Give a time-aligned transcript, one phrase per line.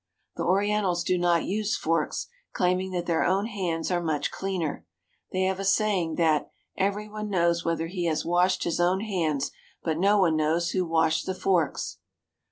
[0.35, 4.83] The Orientals do not use forks, claiming that their own hands are much cleaner.
[5.31, 9.51] They have a saying that "everyone knows whether he has washed his own hands,
[9.83, 11.99] but no one knows who washed the forks."